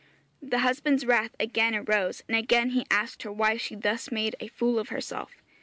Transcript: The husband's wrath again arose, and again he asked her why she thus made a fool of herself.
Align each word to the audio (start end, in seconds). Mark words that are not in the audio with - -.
The 0.41 0.57
husband's 0.65 1.05
wrath 1.05 1.35
again 1.39 1.75
arose, 1.75 2.23
and 2.27 2.35
again 2.35 2.71
he 2.71 2.87
asked 2.89 3.21
her 3.21 3.31
why 3.31 3.57
she 3.57 3.75
thus 3.75 4.11
made 4.11 4.35
a 4.39 4.47
fool 4.47 4.79
of 4.79 4.89
herself. 4.89 5.31